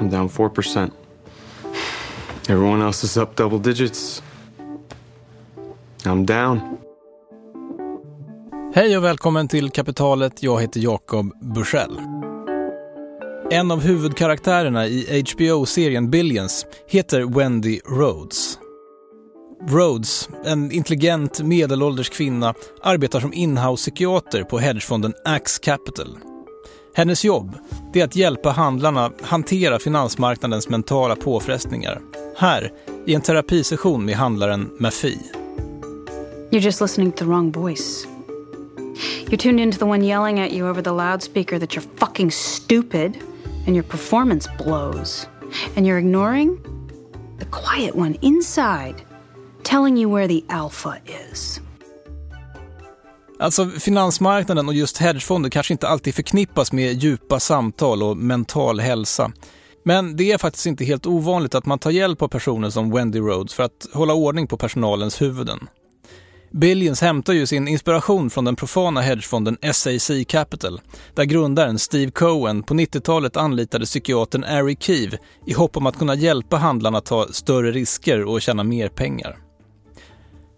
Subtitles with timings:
[0.00, 0.90] I'm down 4%.
[2.48, 4.22] Everyone else is up double digits.
[6.04, 6.60] I'm down.
[8.74, 10.42] Hej och välkommen till Kapitalet.
[10.42, 12.00] Jag heter Jakob Bursell.
[13.50, 18.58] En av huvudkaraktärerna i HBO-serien Billions heter Wendy Rhodes.
[19.68, 26.29] Rhodes, en intelligent medelålders kvinna, arbetar som inhouse-psykiater på hedgefonden Axe Capital.
[26.94, 27.58] Hennes jobb
[27.94, 32.00] är att hjälpa handlarna hantera finansmarknadens mentala påfrestningar.
[32.36, 32.72] Här,
[33.06, 35.18] i en terapisession med handlaren Mafi.
[36.50, 38.06] You're just listening to the wrong voice.
[39.26, 43.18] You're tuned into the one yelling at you over the loudspeaker that you're fucking stupid
[43.66, 45.28] and your performance blows.
[45.76, 46.58] And you're ignoring
[47.38, 49.02] the quiet one inside
[49.62, 50.98] telling you where the alpha
[51.30, 51.60] is.
[53.40, 59.32] Alltså finansmarknaden och just hedgefonder kanske inte alltid förknippas med djupa samtal och mental hälsa.
[59.84, 63.18] Men det är faktiskt inte helt ovanligt att man tar hjälp av personer som Wendy
[63.18, 65.68] Rhodes för att hålla ordning på personalens huvuden.
[66.52, 70.80] Billions hämtar ju sin inspiration från den profana hedgefonden SAC Capital,
[71.14, 76.14] där grundaren Steve Cohen på 90-talet anlitade psykiatern Ari Keeve i hopp om att kunna
[76.14, 79.49] hjälpa handlarna att ta större risker och tjäna mer pengar.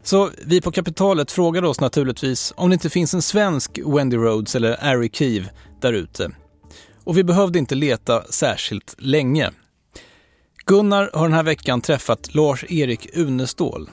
[0.02, 4.54] Så vi på kapitalet frågade oss naturligtvis om det inte finns en svensk Wendy Rhodes
[4.54, 5.50] eller Ari Keeve
[5.80, 6.30] där ute.
[7.04, 9.50] Och vi behövde inte leta särskilt länge.
[10.66, 13.90] Gunnar har den här veckan träffat Lars-Erik Unestål.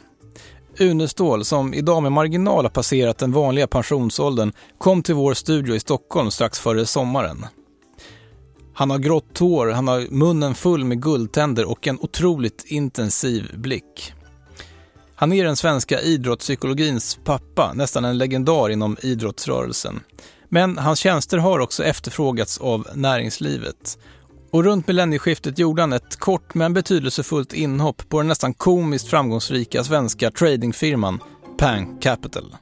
[0.79, 5.79] Unestål, som idag med marginal har passerat den vanliga pensionsåldern, kom till vår studio i
[5.79, 7.45] Stockholm strax före sommaren.
[8.73, 14.13] Han har grått hår, han har munnen full med guldtänder och en otroligt intensiv blick.
[15.19, 19.99] Han är den svenska idrottspsykologins pappa, nästan en legendar inom idrottsrörelsen.
[20.49, 23.97] Men hans tjänster har också efterfrågats av näringslivet.
[24.51, 29.83] Och runt millennieskiftet gjorde han ett kort men betydelsefullt inhopp på den nästan komiskt framgångsrika
[29.83, 31.19] svenska tradingfirman
[31.57, 32.55] Pang Capital.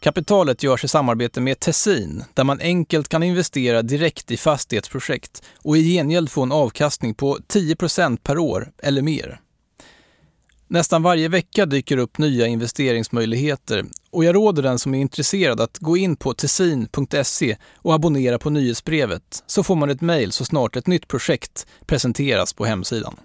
[0.00, 5.76] Kapitalet görs i samarbete med Tessin där man enkelt kan investera direkt i fastighetsprojekt och
[5.76, 9.40] i gengäld få en avkastning på 10% per år eller mer.
[10.70, 15.78] Nästan varje vecka dyker upp nya investeringsmöjligheter och jag råder den som är intresserad att
[15.78, 20.76] gå in på tessin.se och abonnera på nyhetsbrevet så får man ett mejl så snart
[20.76, 23.16] ett nytt projekt presenteras på hemsidan.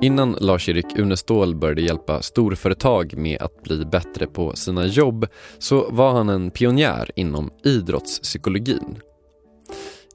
[0.00, 5.26] Innan Lars-Erik Unestål började hjälpa storföretag med att bli bättre på sina jobb
[5.58, 8.98] så var han en pionjär inom idrottspsykologin.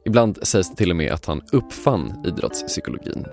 [0.06, 3.26] Ibland sägs det till och med att han uppfann idrottspsykologin.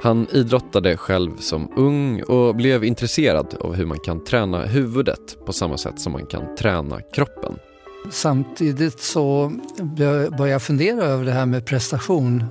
[0.00, 5.52] Han idrottade själv som ung och blev intresserad av hur man kan träna huvudet på
[5.52, 7.58] samma sätt som man kan träna kroppen.
[8.10, 9.52] Samtidigt så
[9.96, 12.44] började jag fundera över det här med prestation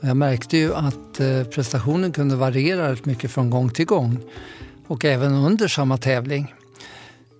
[0.00, 4.18] jag märkte ju att eh, prestationen kunde variera rätt mycket från gång till gång
[4.86, 6.54] och även under samma tävling.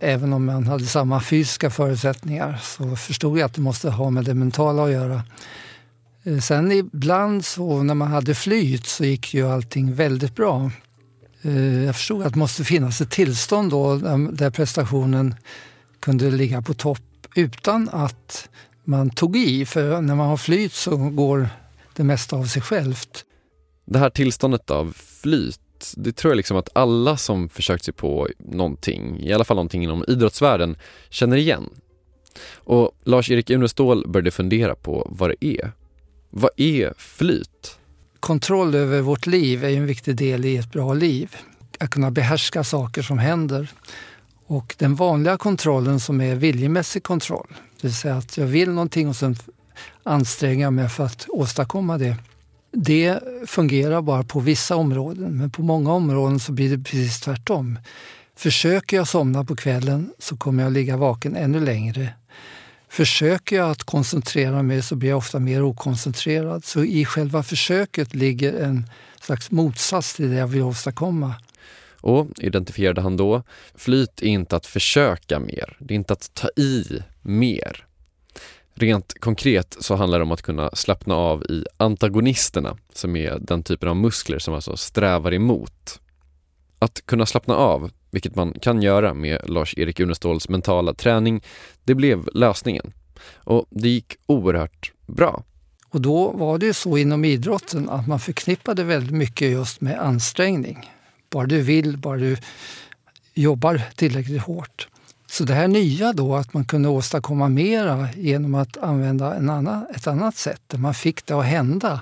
[0.00, 4.24] Även om man hade samma fysiska förutsättningar så förstod jag att det måste ha med
[4.24, 5.22] det mentala att göra.
[6.22, 10.70] Eh, sen ibland så när man hade flyt så gick ju allting väldigt bra.
[11.42, 13.96] Eh, jag förstod att det måste finnas ett tillstånd då
[14.32, 15.34] där prestationen
[16.00, 18.48] kunde ligga på topp utan att
[18.84, 19.66] man tog i.
[19.66, 21.48] För när man har flyt så går
[21.96, 23.24] det mesta av sig självt.
[23.84, 28.28] Det här tillståndet av flyt, det tror jag liksom att alla som försökt sig på
[28.38, 30.76] någonting, i alla fall någonting inom idrottsvärlden,
[31.10, 31.70] känner igen.
[32.54, 35.72] Och Lars-Erik Unestål började fundera på vad det är.
[36.30, 37.78] Vad är flyt?
[38.20, 41.36] Kontroll över vårt liv är en viktig del i ett bra liv.
[41.78, 43.70] Att kunna behärska saker som händer.
[44.46, 49.08] Och den vanliga kontrollen som är viljemässig kontroll, det vill säga att jag vill någonting
[49.08, 49.36] och sen
[50.02, 52.16] anstränga mig för att åstadkomma det.
[52.72, 57.78] Det fungerar bara på vissa områden, men på många områden så blir det precis tvärtom.
[58.36, 62.08] Försöker jag somna på kvällen så kommer jag ligga vaken ännu längre.
[62.88, 66.64] Försöker jag att koncentrera mig så blir jag ofta mer okoncentrerad.
[66.64, 68.86] Så i själva försöket ligger en
[69.20, 71.34] slags motsats till det jag vill åstadkomma.
[72.00, 73.42] Och identifierade han då,
[73.74, 77.85] flyt är inte att försöka mer, det är inte att ta i mer.
[78.78, 83.62] Rent konkret så handlar det om att kunna slappna av i antagonisterna, som är den
[83.62, 86.00] typen av muskler som alltså strävar emot.
[86.78, 91.42] Att kunna slappna av, vilket man kan göra med Lars-Erik Uneståls mentala träning,
[91.84, 92.92] det blev lösningen.
[93.34, 95.44] Och det gick oerhört bra.
[95.88, 100.00] Och då var det ju så inom idrotten att man förknippade väldigt mycket just med
[100.00, 100.90] ansträngning.
[101.30, 102.36] bara du vill, bara du
[103.34, 104.88] jobbar tillräckligt hårt.
[105.36, 109.86] Så det här nya då, att man kunde åstadkomma mera genom att använda en annan,
[109.94, 112.00] ett annat sätt, där man fick det att hända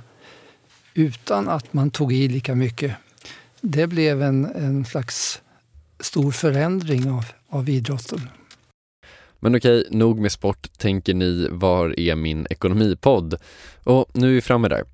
[0.94, 2.96] utan att man tog i lika mycket.
[3.60, 5.42] Det blev en, en slags
[6.00, 8.20] stor förändring av, av idrotten.
[9.40, 13.34] Men okej, nog med sport tänker ni, var är min ekonomipodd?
[13.84, 14.84] Och nu är vi framme där.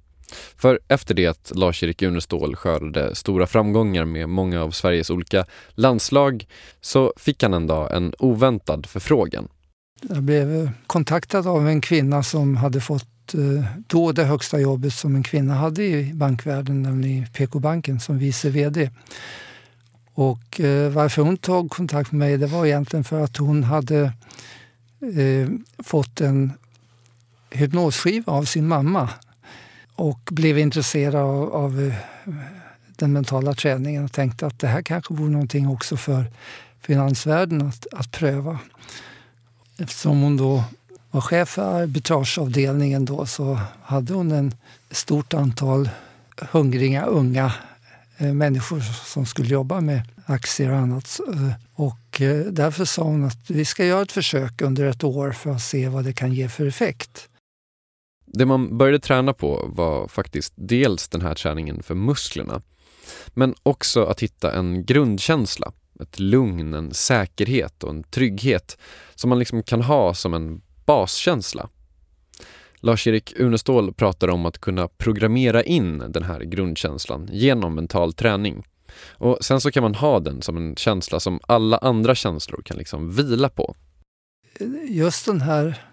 [0.61, 6.47] För efter det att Lars-Erik Unestål skördade stora framgångar med många av Sveriges olika landslag
[6.81, 9.49] så fick han en dag en oväntad förfrågan.
[10.03, 15.17] Jag blev kontaktad av en kvinna som hade fått eh, då det högsta jobbet som
[15.17, 18.91] en kvinna hade i bankvärlden, nämligen PK-banken som vice VD.
[20.15, 24.01] Och eh, varför hon tog kontakt med mig det var egentligen för att hon hade
[25.17, 25.49] eh,
[25.85, 26.53] fått en
[27.51, 29.09] hypnosskiva av sin mamma
[30.01, 31.95] och blev intresserad av, av eh,
[32.97, 36.25] den mentala träningen och tänkte att det här kanske vore någonting också för
[36.81, 38.59] finansvärlden att, att pröva.
[39.79, 40.65] Eftersom hon då
[41.11, 44.55] var chef för arbitrageavdelningen då så hade hon en
[44.91, 45.91] stort antal
[46.37, 47.53] hungriga unga
[48.19, 51.21] eh, människor som skulle jobba med aktier och annat.
[51.35, 55.33] Eh, och eh, därför sa hon att vi ska göra ett försök under ett år
[55.33, 57.30] för att se vad det kan ge för effekt.
[58.33, 62.63] Det man började träna på var faktiskt dels den här träningen för musklerna,
[63.29, 65.73] men också att hitta en grundkänsla,
[66.03, 68.79] ett lugn, en säkerhet och en trygghet
[69.15, 71.69] som man liksom kan ha som en baskänsla.
[72.81, 78.67] Lars-Erik Unestål pratar om att kunna programmera in den här grundkänslan genom mental träning.
[79.09, 82.77] Och sen så kan man ha den som en känsla som alla andra känslor kan
[82.77, 83.77] liksom vila på.
[84.89, 85.85] Just den här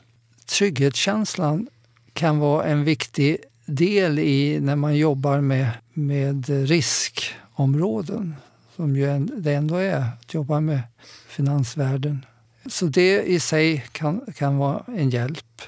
[0.57, 1.68] trygghetskänslan
[2.17, 8.35] kan vara en viktig del i när man jobbar med, med riskområden
[8.75, 10.81] som ju det ändå är att jobba med
[11.27, 12.25] finansvärlden.
[12.65, 15.61] Så det i sig kan, kan vara en hjälp.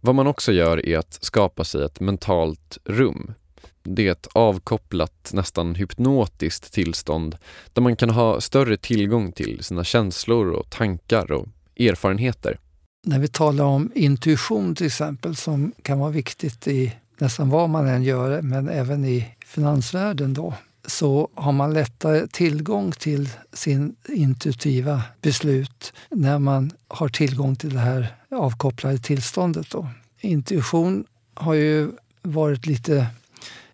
[0.00, 3.34] Vad man också gör är att skapa sig ett mentalt rum.
[3.82, 7.36] Det är ett avkopplat, nästan hypnotiskt tillstånd
[7.72, 11.46] där man kan ha större tillgång till sina känslor och tankar och
[11.76, 12.58] erfarenheter
[13.06, 17.86] när vi talar om intuition till exempel, som kan vara viktigt i nästan vad man
[17.86, 20.54] än gör, men även i finansvärlden då,
[20.86, 27.78] så har man lättare tillgång till sin intuitiva beslut när man har tillgång till det
[27.78, 29.70] här avkopplade tillståndet.
[29.70, 29.88] Då.
[30.20, 31.04] Intuition
[31.34, 31.90] har ju
[32.22, 33.06] varit lite...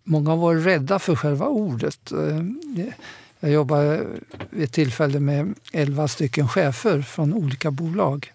[0.03, 2.11] Många har varit rädda för själva ordet.
[2.11, 2.43] Eh,
[3.39, 4.05] jag jobbade
[4.49, 8.31] vid ett tillfälle med elva stycken chefer från olika bolag.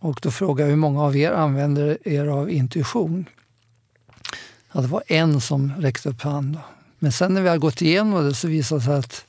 [0.00, 3.24] Och då frågade jag hur många av er använder er av intuition?
[4.72, 6.62] Ja, det var en som räckte upp handen.
[6.98, 9.24] Men sen när vi har gått igenom det så visade det sig att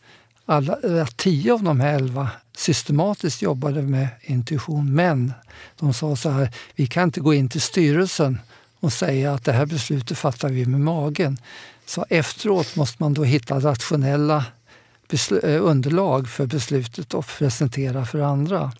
[0.46, 4.96] alla, tio av de här elva systematiskt jobbade med intuition.
[4.96, 5.34] Men
[5.80, 8.38] de sa så här, vi kan inte gå in till styrelsen
[8.80, 11.38] och säga att det här beslutet fattar vi med magen.
[11.86, 14.46] Så efteråt måste man då hitta rationella
[15.13, 18.72] Eh, underlag för beslutet och presentera för andra.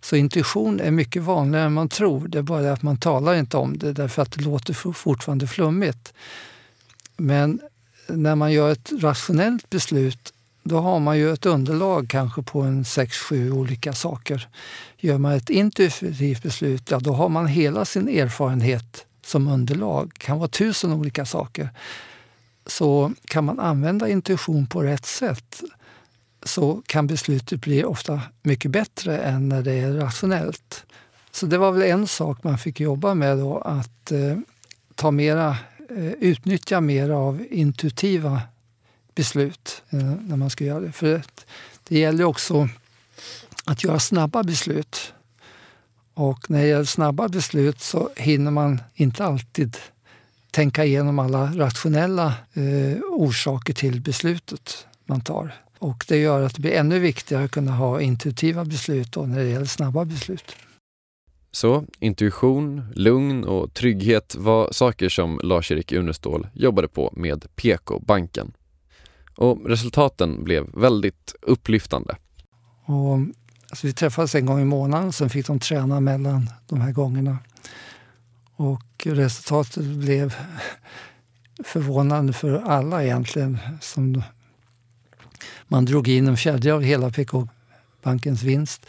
[0.00, 2.28] Så intuition är mycket vanligare än man tror.
[2.28, 5.46] Det är bara det att man talar inte om det därför att det låter fortfarande
[5.46, 6.12] flummigt.
[7.16, 7.60] Men
[8.08, 12.84] när man gör ett rationellt beslut då har man ju ett underlag kanske på en
[12.84, 14.48] sex, sju olika saker.
[14.98, 20.10] Gör man ett intuitivt beslut, ja då har man hela sin erfarenhet som underlag.
[20.14, 21.70] Det kan vara tusen olika saker
[22.66, 25.62] så kan man använda intuition på rätt sätt
[26.42, 30.86] så kan beslutet bli ofta mycket bättre än när det är rationellt.
[31.30, 34.36] Så det var väl en sak man fick jobba med då, att eh,
[34.94, 35.56] ta mera,
[35.90, 38.42] eh, utnyttja mer av intuitiva
[39.14, 40.92] beslut eh, när man ska göra det.
[40.92, 41.22] För
[41.88, 42.68] det gäller också
[43.64, 45.12] att göra snabba beslut.
[46.14, 49.76] Och när det gäller snabba beslut så hinner man inte alltid
[50.56, 55.54] tänka igenom alla rationella eh, orsaker till beslutet man tar.
[55.78, 59.38] Och det gör att det blir ännu viktigare att kunna ha intuitiva beslut då när
[59.38, 60.56] det gäller snabba beslut.
[61.50, 68.52] Så intuition, lugn och trygghet var saker som Lars-Erik Unestål jobbade på med PK-banken.
[69.36, 72.16] Och resultaten blev väldigt upplyftande.
[72.84, 73.18] Och,
[73.70, 77.38] alltså, vi träffades en gång i månaden, sen fick de träna mellan de här gångerna.
[78.56, 80.34] Och resultatet blev
[81.64, 83.58] förvånande för alla egentligen.
[83.80, 84.22] Som
[85.68, 88.86] man drog in en fjärde av hela PK-bankens vinst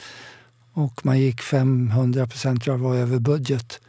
[0.74, 3.82] och man gick 500 procent över budget.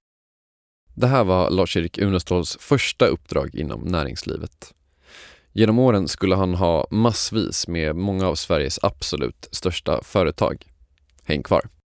[0.95, 4.75] Det här var Lars-Erik Uneståls första uppdrag inom näringslivet.
[5.53, 10.67] Genom åren skulle han ha massvis med många av Sveriges absolut största företag.
[11.25, 11.78] Häng kvar.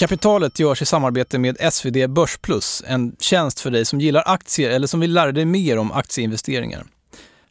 [0.00, 4.86] Kapitalet görs i samarbete med SvD Börsplus, en tjänst för dig som gillar aktier eller
[4.86, 6.86] som vill lära dig mer om aktieinvesteringar.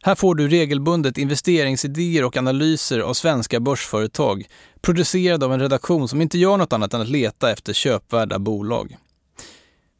[0.02, 4.44] Här får du regelbundet investeringsidéer och analyser av svenska börsföretag
[4.80, 8.96] producerade av en redaktion som inte gör något annat än att leta efter köpvärda bolag.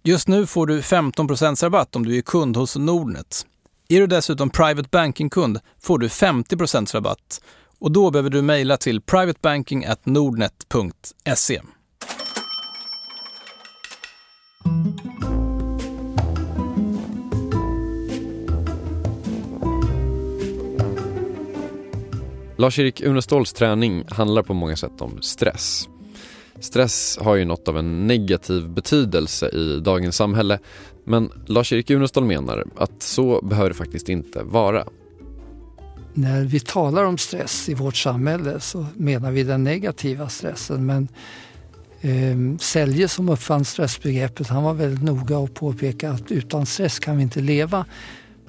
[0.03, 3.47] Just nu får du 15% rabatt om du är kund hos Nordnet.
[3.89, 7.41] Är du dessutom Private Banking-kund får du 50% rabatt
[7.79, 11.61] och då behöver du mejla till privatebanking.nordnet.se.
[22.61, 25.89] Lars-Erik Uneståls träning handlar på många sätt om stress.
[26.59, 30.59] Stress har ju något av en negativ betydelse i dagens samhälle
[31.05, 34.85] men Lars-Erik Unestål menar att så behöver det faktiskt inte vara.
[36.15, 41.09] När vi talar om stress i vårt samhälle så menar vi den negativa stressen men
[42.01, 47.17] eh, Selje som uppfann stressbegreppet han var väldigt noga och påpeka att utan stress kan
[47.17, 47.87] vi inte leva.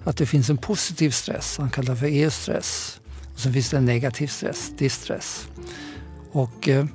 [0.04, 3.01] Att det finns en positiv stress, han kallar det för eustress.
[3.42, 5.48] Och så finns det en negativ stress, distress.
[6.32, 6.86] Och eh,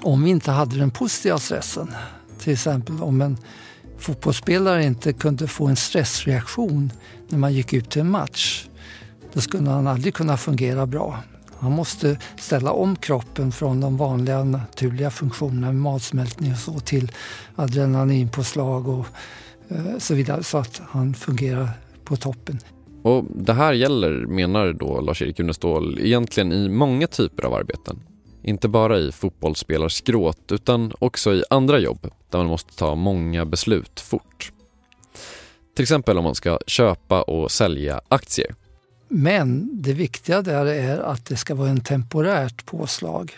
[0.00, 1.94] om vi inte hade den positiva stressen,
[2.38, 3.38] till exempel om en
[3.98, 6.92] fotbollsspelare inte kunde få en stressreaktion
[7.28, 8.66] när man gick ut till en match,
[9.32, 11.22] då skulle han aldrig kunna fungera bra.
[11.58, 17.12] Han måste ställa om kroppen från de vanliga naturliga funktionerna, med matsmältning och så, till
[17.56, 19.06] adrenalinpåslag och
[19.68, 21.70] eh, så vidare så att han fungerar
[22.04, 22.58] på toppen.
[23.02, 28.00] Och Det här gäller, menar då Lars-Erik Unestål, egentligen i många typer av arbeten.
[28.42, 34.00] Inte bara i fotbollsspelarskråt utan också i andra jobb där man måste ta många beslut
[34.00, 34.52] fort.
[35.76, 38.54] Till exempel om man ska köpa och sälja aktier.
[39.08, 43.32] Men det viktiga där är att det ska vara en temporärt påslag.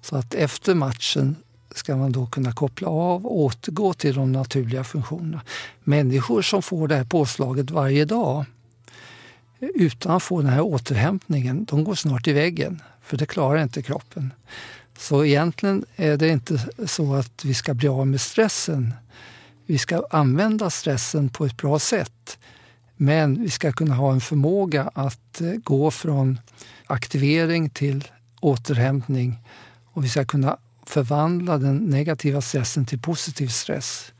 [0.00, 1.36] Så att efter matchen
[1.74, 5.40] ska man då kunna koppla av och återgå till de naturliga funktionerna.
[5.84, 8.44] Människor som får det här påslaget varje dag
[9.74, 12.82] utan att få den här återhämtningen, de går snart i väggen.
[13.02, 14.32] För det klarar inte kroppen.
[14.98, 18.94] Så egentligen är det inte så att vi ska bli av med stressen.
[19.66, 22.38] Vi ska använda stressen på ett bra sätt.
[22.96, 26.40] Men vi ska kunna ha en förmåga att eh, gå från
[26.86, 28.08] aktivering till
[28.40, 29.38] återhämtning.
[29.86, 30.56] Och vi ska kunna
[30.86, 34.12] förvandla den negativa stressen till positiv stress.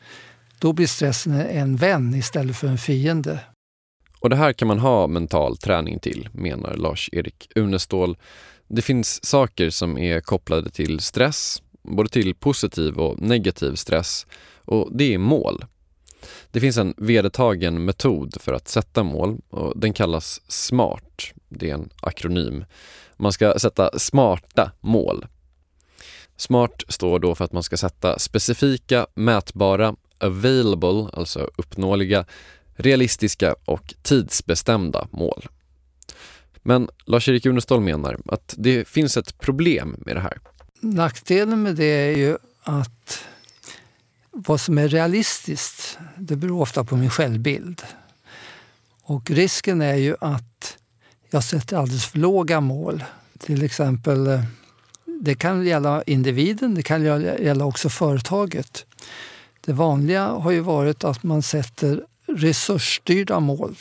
[0.59, 3.41] Då blir stressen en vän istället för en fiende.
[4.25, 8.17] Och det här kan man ha mental träning till, menar Lars-Erik Unestål.
[8.69, 14.27] Det finns saker som är kopplade till stress, både till positiv och negativ stress
[14.65, 15.65] och det är mål.
[16.51, 21.33] Det finns en vedertagen metod för att sätta mål och den kallas SMART.
[21.49, 22.65] Det är en akronym.
[23.17, 25.27] Man ska sätta smarta mål.
[26.37, 32.25] SMART står då för att man ska sätta specifika, mätbara, available, alltså uppnåeliga,
[32.77, 35.49] realistiska och tidsbestämda mål.
[36.63, 40.39] Men Lars-Erik Unestål menar att det finns ett problem med det här.
[40.81, 43.25] Nackdelen med det är ju att
[44.31, 47.83] vad som är realistiskt, det beror ofta på min självbild.
[49.03, 50.79] Och risken är ju att
[51.31, 53.05] jag sätter alldeles för låga mål.
[53.39, 54.43] Till exempel,
[55.21, 58.87] det kan gälla individen, det kan gälla också företaget.
[59.61, 62.05] Det vanliga har ju varit att man sätter
[62.35, 63.77] resursstyrda mål.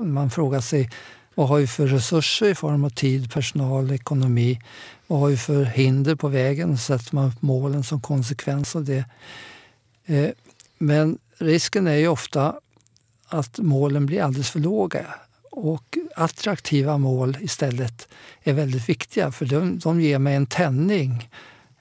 [0.00, 0.90] Man frågar sig
[1.34, 4.60] vad har vi för resurser i form av tid, personal, ekonomi?
[5.06, 6.78] Vad har vi för hinder på vägen?
[6.78, 9.04] Sätter man upp målen som konsekvens av det.
[10.06, 10.30] Eh,
[10.78, 12.54] men risken är ju ofta
[13.28, 15.06] att målen blir alldeles för låga.
[15.50, 18.08] Och attraktiva mål istället
[18.42, 21.30] är väldigt viktiga för de, de ger mig en tändning,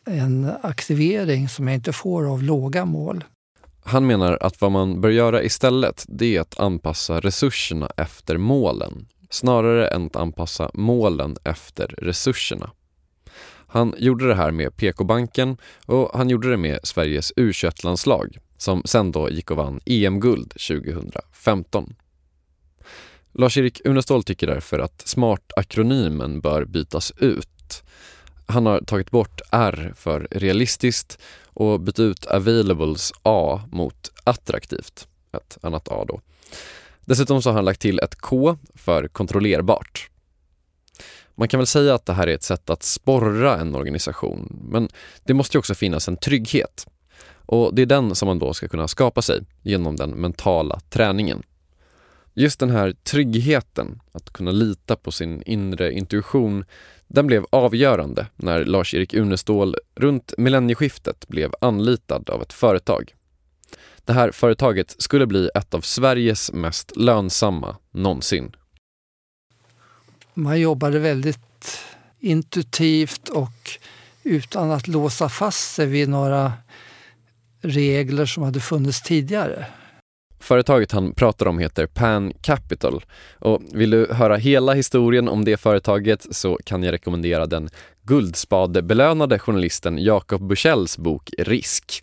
[0.05, 3.23] en aktivering som jag inte får av låga mål.
[3.89, 9.07] Han menar att vad man bör göra istället det är att anpassa resurserna efter målen
[9.29, 12.71] snarare än att anpassa målen efter resurserna.
[13.67, 19.11] Han gjorde det här med PK-banken och han gjorde det med Sveriges U21-landslag som sen
[19.11, 21.95] då gick och vann EM-guld 2015.
[23.31, 27.83] Lars-Erik Unestål tycker därför att SMART-akronymen bör bytas ut.
[28.45, 31.19] Han har tagit bort R för realistiskt
[31.57, 36.21] och bytt ut availables A mot attraktivt, ett annat A då.
[37.05, 40.09] Dessutom så har han lagt till ett K för kontrollerbart.
[41.35, 44.89] Man kan väl säga att det här är ett sätt att sporra en organisation, men
[45.23, 46.87] det måste ju också finnas en trygghet.
[47.29, 51.43] Och det är den som man då ska kunna skapa sig genom den mentala träningen.
[52.33, 56.65] Just den här tryggheten, att kunna lita på sin inre intuition,
[57.07, 63.13] den blev avgörande när Lars-Erik Unestål runt millennieskiftet blev anlitad av ett företag.
[64.05, 68.55] Det här företaget skulle bli ett av Sveriges mest lönsamma någonsin.
[70.33, 71.79] Man jobbade väldigt
[72.19, 73.79] intuitivt och
[74.23, 76.53] utan att låsa fast sig vid några
[77.61, 79.65] regler som hade funnits tidigare.
[80.39, 83.03] Företaget han pratar om heter Pan Capital
[83.39, 87.69] och vill du höra hela historien om det företaget så kan jag rekommendera den
[88.03, 92.01] Guldspadebelönade journalisten Jacob Bushells bok Risk.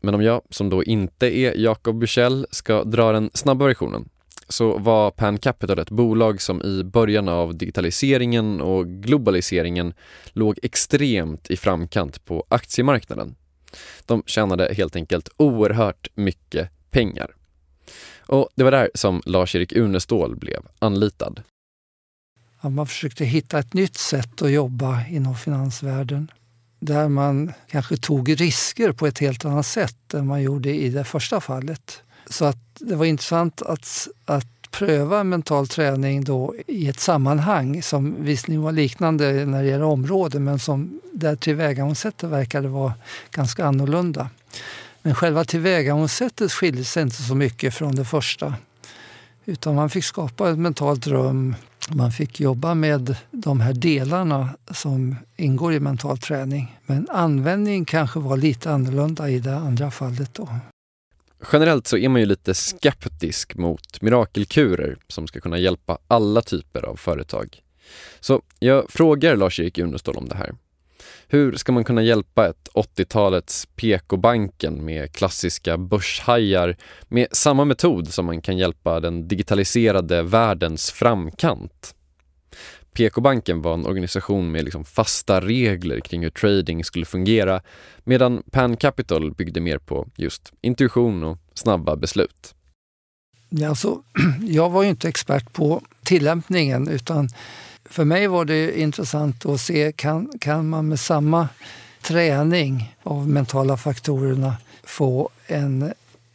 [0.00, 4.08] Men om jag, som då inte är Jacob Bushell, ska dra den snabba versionen
[4.48, 9.94] så var Pan Capital ett bolag som i början av digitaliseringen och globaliseringen
[10.32, 13.34] låg extremt i framkant på aktiemarknaden.
[14.06, 17.30] De tjänade helt enkelt oerhört mycket pengar.
[18.26, 21.42] Och det var där som Lars-Erik Unestål blev anlitad.
[22.60, 26.30] Ja, man försökte hitta ett nytt sätt att jobba inom finansvärlden
[26.80, 31.04] där man kanske tog risker på ett helt annat sätt än man gjorde i det
[31.04, 32.02] första fallet.
[32.26, 38.24] Så att det var intressant att, att pröva mental träning då i ett sammanhang som
[38.24, 42.94] visserligen var liknande när det gäller områden men som där tillvägagångssättet verkade vara
[43.30, 44.30] ganska annorlunda.
[45.02, 48.54] Men själva tillvägagångssättet skiljer sig inte så mycket från det första.
[49.44, 51.54] Utan man fick skapa ett mentalt rum.
[51.90, 56.78] Man fick jobba med de här delarna som ingår i mental träning.
[56.86, 60.34] Men användningen kanske var lite annorlunda i det andra fallet.
[60.34, 60.48] Då.
[61.52, 66.82] Generellt så är man ju lite skeptisk mot mirakelkurer som ska kunna hjälpa alla typer
[66.82, 67.62] av företag.
[68.20, 70.54] Så jag frågar Lars-Erik Unestål om det här.
[71.28, 76.76] Hur ska man kunna hjälpa ett 80-talets PK-banken med klassiska börshajar
[77.08, 81.94] med samma metod som man kan hjälpa den digitaliserade världens framkant?
[82.92, 87.62] PK-banken var en organisation med liksom fasta regler kring hur trading skulle fungera
[88.04, 92.54] medan Pan Capital byggde mer på just intuition och snabba beslut.
[93.68, 94.02] Alltså,
[94.42, 97.28] jag var ju inte expert på tillämpningen utan
[97.90, 101.48] för mig var det intressant att se kan, kan man med samma
[102.02, 105.92] träning av mentala faktorerna få en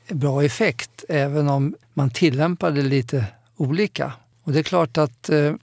[0.10, 3.26] bra effekt även om man tillämpar det lite
[3.58, 4.14] olika.
[4.44, 5.54] Och det är klart att eh,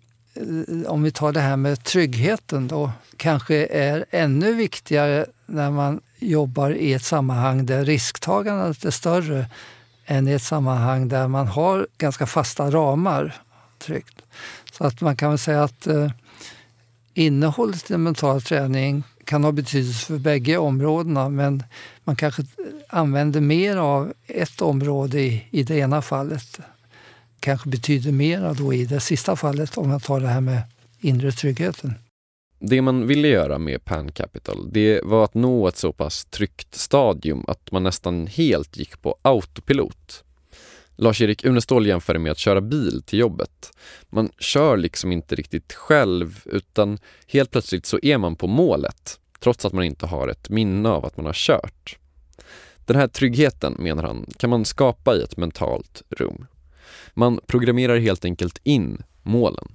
[0.87, 6.70] om vi tar det här med tryggheten då, kanske är ännu viktigare när man jobbar
[6.70, 9.46] i ett sammanhang där risktagandet är större
[10.07, 13.42] än i ett sammanhang där man har ganska fasta ramar.
[13.78, 14.22] Tryggt.
[14.72, 16.11] Så att man kan väl säga att eh,
[17.14, 21.62] innehållet i mental träning kan ha betydelse för bägge områdena men
[22.04, 22.42] man kanske
[22.88, 26.61] använder mer av ett område i, i det ena fallet.
[27.40, 30.62] Kanske betyder mer då i det sista fallet om man tar det här med
[31.00, 31.94] inre tryggheten.
[32.58, 36.74] Det man ville göra med Pan Capital, det var att nå ett så pass tryggt
[36.74, 40.24] stadium att man nästan helt gick på autopilot.
[40.96, 43.72] Lars-Erik Unestål jämför med att köra bil till jobbet.
[44.11, 49.64] Man kör liksom inte riktigt själv utan helt plötsligt så är man på målet trots
[49.64, 51.98] att man inte har ett minne av att man har kört.
[52.87, 56.46] Den här tryggheten, menar han, kan man skapa i ett mentalt rum.
[57.14, 59.74] Man programmerar helt enkelt in målen.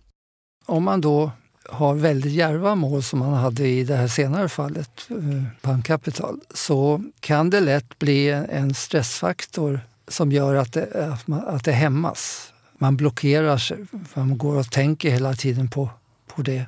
[0.65, 1.31] Om man då
[1.69, 6.39] har väldigt djärva mål som man hade i det här senare fallet, eh, Pan Capital,
[6.53, 11.71] så kan det lätt bli en stressfaktor som gör att det, att, man, att det
[11.71, 12.53] hämmas.
[12.77, 13.77] Man blockerar sig,
[14.13, 15.89] man går och tänker hela tiden på,
[16.27, 16.65] på det.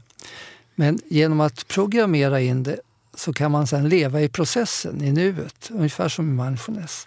[0.76, 2.80] Men genom att programmera in det
[3.16, 7.06] så kan man sedan leva i processen, i nuet, ungefär som i mindfulness.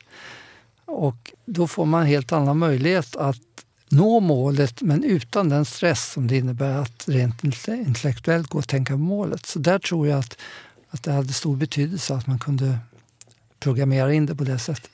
[0.84, 3.40] Och då får man en helt annan möjlighet att
[3.88, 8.92] nå målet men utan den stress som det innebär att rent intellektuellt gå och tänka
[8.92, 9.46] på målet.
[9.46, 10.38] Så där tror jag att,
[10.90, 12.78] att det hade stor betydelse att man kunde
[13.60, 14.90] programmera in det på det sättet.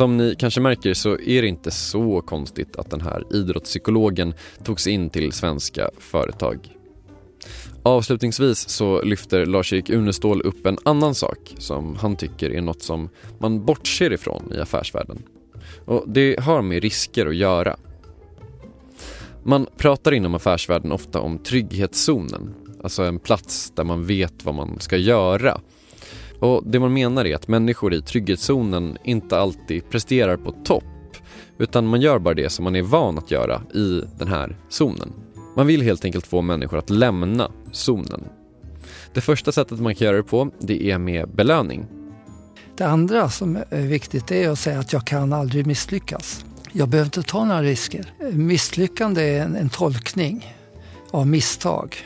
[0.00, 4.34] Som ni kanske märker så är det inte så konstigt att den här idrottspsykologen
[4.64, 6.58] togs in till svenska företag.
[7.82, 13.08] Avslutningsvis så lyfter Lars-Erik Unestål upp en annan sak som han tycker är något som
[13.38, 15.22] man bortser ifrån i affärsvärlden.
[15.84, 17.76] Och det har med risker att göra.
[19.42, 24.80] Man pratar inom affärsvärlden ofta om trygghetszonen, alltså en plats där man vet vad man
[24.80, 25.60] ska göra.
[26.40, 30.84] Och Det man menar är att människor i trygghetszonen inte alltid presterar på topp,
[31.58, 35.12] utan man gör bara det som man är van att göra i den här zonen.
[35.56, 38.24] Man vill helt enkelt få människor att lämna zonen.
[39.14, 41.86] Det första sättet man kan göra det på, det är med belöning.
[42.76, 46.44] Det andra som är viktigt är att säga att jag kan aldrig misslyckas.
[46.72, 48.12] Jag behöver inte ta några risker.
[48.32, 50.56] Misslyckande är en, en tolkning
[51.10, 51.96] av misstag.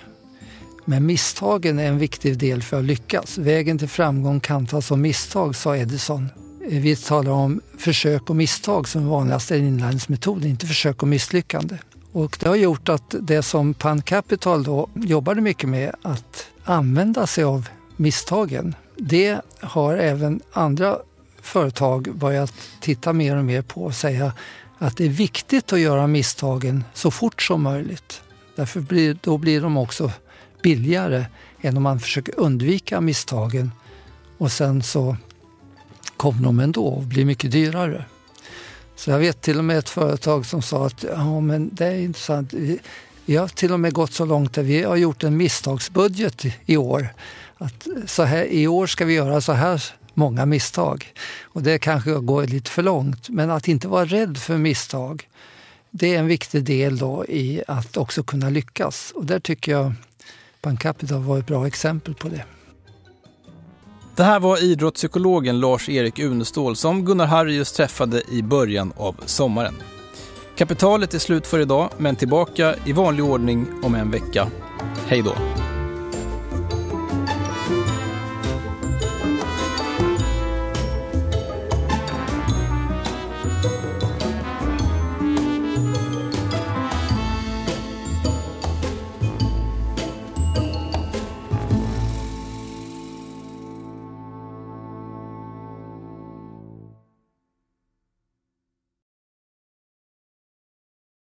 [0.84, 3.38] Men misstagen är en viktig del för att lyckas.
[3.38, 6.28] Vägen till framgång kantas av misstag, sa Edison.
[6.68, 11.78] Vi talar om försök och misstag som vanligaste inlärningsmetod, inte försök och misslyckande.
[12.12, 17.26] Och det har gjort att det som Pan Capital då jobbade mycket med, att använda
[17.26, 20.98] sig av misstagen, det har även andra
[21.42, 24.32] företag börjat titta mer och mer på och säga
[24.78, 28.22] att det är viktigt att göra misstagen så fort som möjligt.
[28.56, 30.12] Därför blir, då blir de också
[30.64, 31.26] billigare
[31.60, 33.72] än om man försöker undvika misstagen
[34.38, 35.16] och sen så
[36.16, 38.04] kommer de ändå och blir mycket dyrare.
[38.96, 41.98] Så jag vet till och med ett företag som sa att ja, men det är
[41.98, 42.52] intressant.
[42.52, 42.78] Vi,
[43.24, 46.76] vi har till och med gått så långt att vi har gjort en misstagsbudget i
[46.76, 47.08] år.
[47.58, 51.12] Att så här, I år ska vi göra så här många misstag.
[51.42, 53.28] Och det kanske går lite för långt.
[53.28, 55.28] Men att inte vara rädd för misstag,
[55.90, 59.12] det är en viktig del då i att också kunna lyckas.
[59.14, 59.92] Och där tycker jag
[60.64, 62.44] Bank Capital var ett bra exempel på det.
[64.16, 69.74] Det här var idrottspsykologen Lars-Erik Unestål som Gunnar Harrius träffade i början av sommaren.
[70.56, 74.48] Kapitalet är slut för idag, men tillbaka i vanlig ordning om en vecka.
[75.06, 75.53] Hej då!